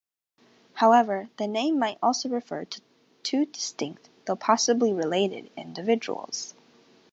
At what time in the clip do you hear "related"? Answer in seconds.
4.93-5.51